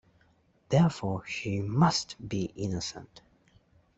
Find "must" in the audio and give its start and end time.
1.61-2.15